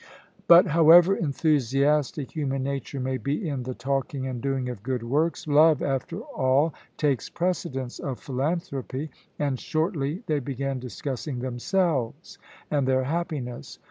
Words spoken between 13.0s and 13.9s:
happiness.